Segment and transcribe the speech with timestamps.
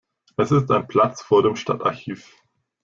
[0.35, 2.33] Es ist ein Platz vor dem Stadtarchiv.